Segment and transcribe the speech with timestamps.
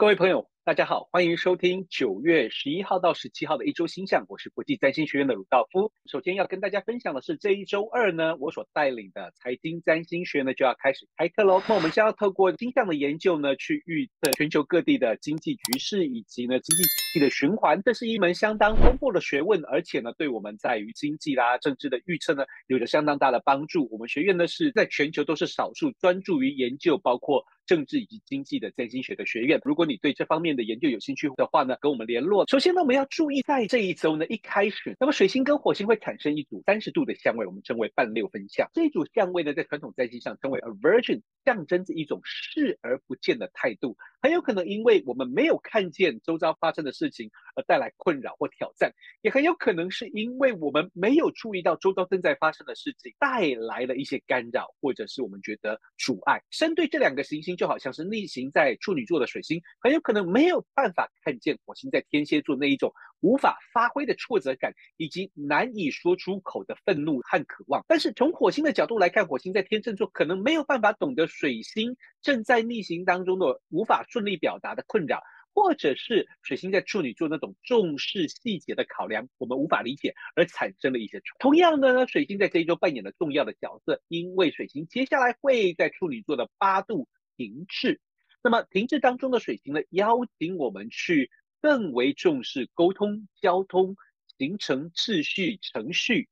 [0.00, 4.24] 各位朋友，大家好，欢迎收听九月十一号到十七号的一周星象。
[4.30, 5.92] 我是国际占星学院的鲁道夫。
[6.10, 11.62] 首先要跟大家分享的是，这一周二呢，我所带领的财经占星学呢就要开始开课喽。
[11.68, 17.82] 那我们将要透过星象的研究呢，去预测全球各地的经济局势以及呢经济体系的循环。
[17.82, 23.86] 这是一门相当丰富的学问，而且呢，对我们在于经济啦、政治的预测呢，有着相当大的帮助。
[23.92, 27.44] 我们学院呢是在全球都是少数专注于研究包括。
[27.70, 32.44] 政治以及经济的占星学的学院，如果你对这方面的研究有兴趣的话呢，跟我们联络。
[32.48, 38.68] 首先呢，我们要注意在这一周呢一开始，那么水星跟火星会产生一组三十度的相位，我们称为半六分相。
[38.74, 56.42] 这一组相位呢，在传统占星上称为 aversion，象征着一种视而不见的态度，很有可能因为我们没有看见周遭发生的事情而带来困扰或挑战，也很有可能是因为我们没有注意到周遭正在发生的事情带来了一些干扰，或者是我们觉得阻碍。
[56.50, 57.56] 针对这两个行星。
[57.60, 62.90] 就好像是逆行在处女座的水星，很有可能没有办法看见火星在天蝎座那一种
[63.20, 67.84] 无法发挥的挫折感，以及难以说出口的愤怒和渴望。
[67.86, 75.20] 但是从火星的角度来看，火星在天秤座可能没有办法懂得水星正在逆行当中的无法顺利表达的困扰，
[75.52, 81.20] 或者是水星在处女座那种重视细节的考量，我们无法理解而产生了一些。
[81.38, 87.06] 同样的呢，水星在这一周扮演了重要的角色，因为水星接下来会在处女座的八度。
[87.40, 88.02] 停滞，
[88.42, 91.30] 那么停滞当中的水星呢，邀请我们去
[91.62, 93.96] 更为重视沟通、交通、
[94.36, 96.28] 形成秩序、程序、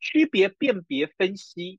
[0.00, 1.78] 区别、辨别、分析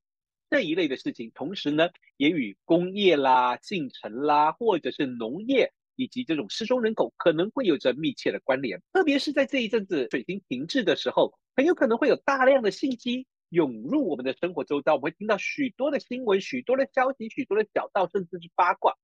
[0.49, 1.29] 这一类的事情。
[1.35, 8.81] 同时呢，也与工业啦、进程啦，或者是农业以及这种失踪人口可能会有着密切的关联。
[8.93, 13.27] 特别是在这一阵子水星停滞的时候，很有可能会有大量的信息。
[13.49, 18.95] 涌入我们的生活周遭，我们会听到许多的新闻、许多的消息、许多的小道，甚至是八卦。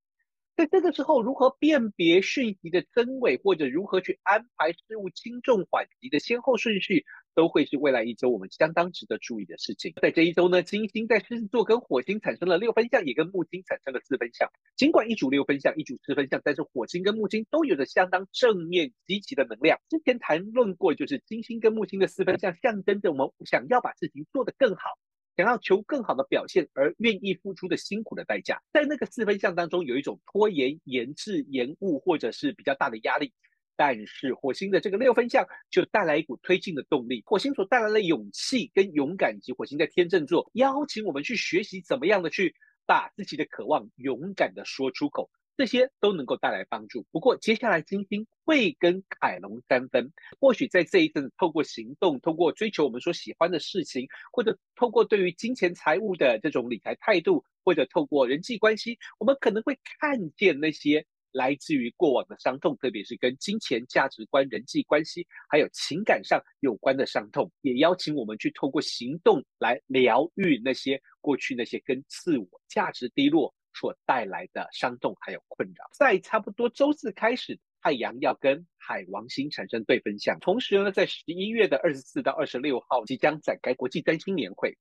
[0.56, 7.04] 在这个时候，如何辨别讯息的真伪，或者如何去安排事物轻重缓急的先后顺序，
[7.34, 9.94] 都会是未来一周我们相当值得注意的事情。
[10.02, 14.50] 在这一周呢，金星在狮子座跟火星产生了六分相，也跟木星产生了四分相。
[14.78, 19.78] 尽管一组六分相，一组四分相，但是火星跟木星都有着相当正面积极的能量。
[19.90, 24.92] 之前谈论过，就是金星跟木星的四分相，象征着我们想要把事情做得更好，
[25.36, 28.62] 想要求更好的表现而愿意付出的辛苦的代价。
[28.72, 33.34] 在那个四分相当中，有一种拖延、延滞、延误，或者是比较大的压力。
[33.78, 47.06] 但是火星的这个六分相就带来一股推进的动力，火星所带来的勇气跟勇敢，以及火星在天秤座邀请我们去学习怎么样的去把自己的渴望勇敢的说出口，这些都能够带来帮助。
[47.12, 61.06] 不过接下来金星会跟凯龙三分，或许在这一阵透过行动，透过追求我们所喜欢的事情，或者透过对于金钱财务的这种理财态度，或者透过人际关系，我们可能会看见那些。
[61.36, 75.86] 来自于过往的伤痛，特别是跟金钱、价值观、人际关系还有情感上有关的伤痛，也邀请我们去透过行动来疗愈那些过去那些跟自我价值低落所带来的伤痛还有困扰。
[75.94, 84.78] 在差不多周四开始，太阳要跟海王星产生对分相，同时呢，在十一月的二十四到二十六号即将展开国际占星年会。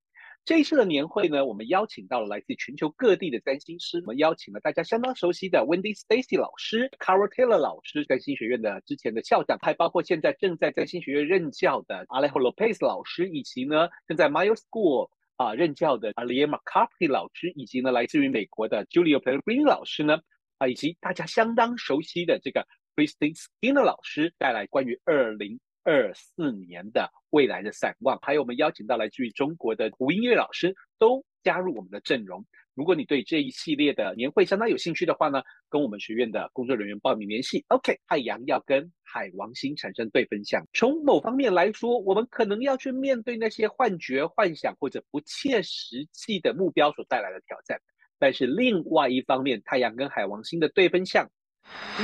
[0.47, 4.01] 这一次的年会呢，我们邀请到了来自全球各地的占星师。
[4.01, 19.21] 我们邀请了大家相当熟悉的 Wendy Stacy 老师、Carol Taylor 老师，占星学院的之前的校长，还包括现在正在占星学院任教的 Alejillo Pace 老师，以及呢正在 Mayo School 啊、任教的 Alier McCarthy 老师，以及呢来自于美国的 Julio
[19.21, 20.19] Pellegrini 老师呢
[20.59, 25.59] 啊，以及大家相当熟悉的这个 Christine Skinner 老师带来关于二零。
[25.87, 32.45] 二四年的未来的展望，还有我们邀请到来自于中国的胡音乐老师都加入我们的阵容。
[32.75, 37.65] 如果你对这一系列的年会相当有兴趣的话呢，跟我们学院的工作人员报名联系。
[37.69, 47.79] OK，太阳要跟海王星产生对分相，从某方面来说，我们可能要去面对那些幻觉、幻想或者不切实际的目标所带来的挑战。
[48.19, 51.31] 但是另外一方面，太阳跟海王星的对分相。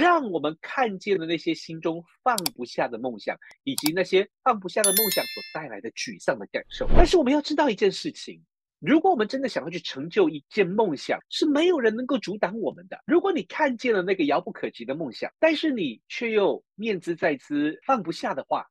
[0.00, 6.88] 让我们看见了那些心中放不下的梦想，以及那些放不下的梦想所带来的沮丧的感受。
[6.96, 8.42] 但是我们要知道一件事情：
[8.80, 12.98] 如果我们真的想要去成就一件梦想，是没有人能够阻挡我们的。
[13.06, 18.66] 如果你看见了那个遥不可及的梦想，但是你却又念兹在兹放不下的话，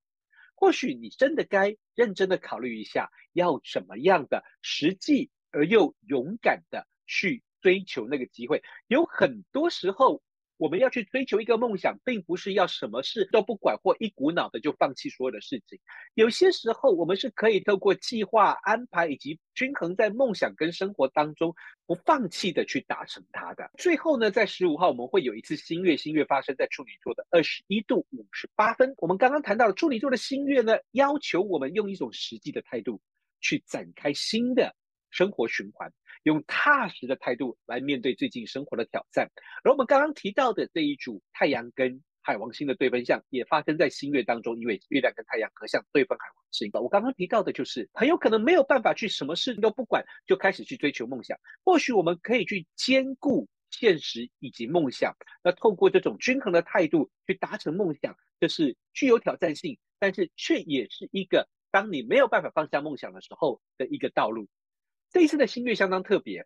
[0.56, 8.64] 或许你真的该认真的考虑一下，要怎么样的实际而又勇敢的去追求那个机会。
[8.88, 10.22] 有很多时候。
[10.60, 15.80] 我们要去追求一个梦想，并不是要什么事都不管或一股脑的就放弃所有的事情。
[16.16, 23.72] 有些时候，我们是可以透过计划安排以及均衡在梦想跟生活当中，不放弃的去达成它的。
[23.78, 28.94] 最后呢，在十五号我们会有一次新月，新月发生在处女座的二十一度五十八分。
[28.98, 33.00] 我们刚刚谈到了处女座的新月呢，要求我们用一种实际的态度
[33.40, 34.76] 去展开新的
[35.10, 35.92] 生活循环。
[36.24, 39.32] 用踏实的态度来面对最近生活的挑战，
[39.64, 46.70] 而我们刚刚提到的这一组太阳跟海王星的对分相，也发生在新月当中，因为月亮跟太阳合相对分海王星。
[46.74, 64.50] 我刚刚提到的就是很有可能没有办法去什么事都不管就开始去追求梦想，或许我们可以去兼顾现实以及梦想，那透过这种均衡的态度去达成梦想，这是具有挑战性，但是却也是一个当你没有办法放下梦想的时候的一个道路。
[65.12, 66.46] 这一次的新月相当特别，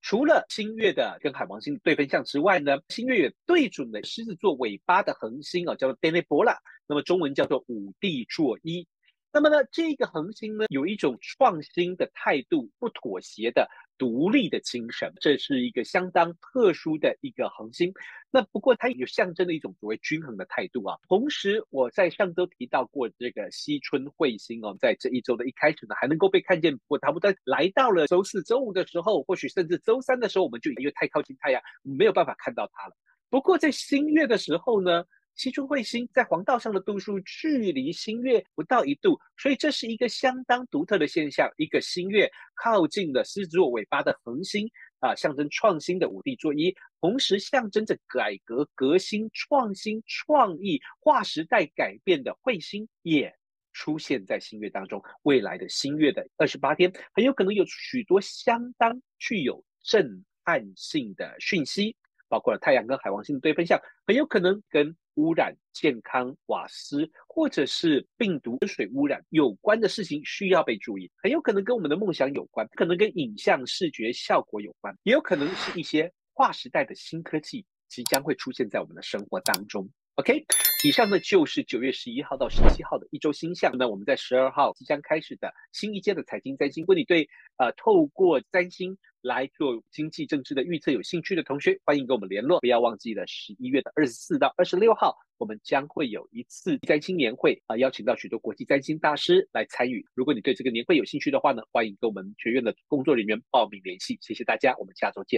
[0.00, 6.56] 除了新月的跟海王星对分相之外呢，新月也对准了狮子座尾巴的恒星啊，叫做 Denebola，
[6.86, 8.86] 那么中文叫做五帝座一。
[9.32, 13.68] 那么呢，这个恒星呢，有一种创新的态度，不妥协的。
[13.98, 17.92] 独立的精神，这是一个相当特殊的一个恒星。
[18.30, 20.96] 那不过它也象征了一种所谓均衡的态度啊。
[21.08, 26.76] 同时，我在上周提到过这个西春彗星哦，在这一周的一开始呢，还能够被看见。
[26.76, 32.94] 不过它不但来到了周四周五的时候，或许甚至周三的时候，我们就因为太靠近太阳，没有办法看到它了。
[33.30, 35.04] 不过在新月的时候呢，
[35.38, 41.48] 其中彗星在黄道上的度数距离新月不到一度，所以这是一个相当独特的现象。
[41.56, 44.68] 一个新月靠近了狮子座尾巴的恒星
[44.98, 53.32] 啊，象征创新的五帝座一，同时象征着改革、革新、创新、创意、划时代改变的彗星也
[53.72, 55.00] 出现在新月当中。
[55.22, 61.94] 未来的新月的二十八天，很有可能有许多相当具有震撼性的讯息，
[62.28, 79.88] 包括了太阳跟海王星的对分相，很有可能跟污染、健康、瓦斯，或者是病毒水污染有关的事情需要被注意，很有可能跟我们的梦想有关，可能跟影像视觉效果有关，也有可能是一些划时代的新科技即将会出现在我们的生活当中。
[80.16, 80.44] OK，
[80.84, 83.76] 以上呢就是九月十一号到十七号的一周星象。
[83.76, 92.60] 那我们在十二号即将开始的新一届的财经占星，如果你对呃透过占星来做经济政治的预测有兴趣的同学，欢迎跟我们联络。
[92.60, 100.06] 不要忘记了十一月的二十四到二十六号，我们将会有一次占星年会啊，邀请到许多国际占星大师来参与。
[100.14, 104.16] 如果你对这个年会有兴趣的话呢，欢迎跟我们学院的工作人员报名联系。
[104.20, 105.36] 谢谢大家，我们下周见。